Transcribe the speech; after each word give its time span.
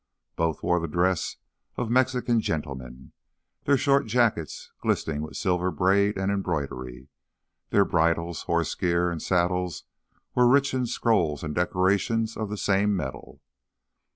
Both 0.35 0.63
wore 0.63 0.79
the 0.79 0.87
dress 0.87 1.35
of 1.77 1.91
Mexican 1.91 2.39
gentlemen, 2.41 3.11
their 3.65 3.77
short 3.77 4.07
jackets 4.07 4.71
glinting 4.79 5.21
with 5.21 5.37
silver 5.37 5.69
braid 5.69 6.17
and 6.17 6.31
embroidery; 6.31 7.09
their 7.69 7.85
bridles, 7.85 8.41
horse 8.49 8.73
gear, 8.73 9.11
and 9.11 9.21
saddles 9.21 9.83
were 10.33 10.47
rich 10.47 10.73
in 10.73 10.87
scrolls 10.87 11.43
and 11.43 11.53
decorations 11.53 12.35
of 12.35 12.49
the 12.49 12.57
same 12.57 12.95
metal. 12.95 13.41